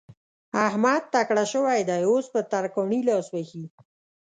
[0.67, 3.63] احمد تکړه شوی دی؛ اوس په ترکاڼي لاس وهي.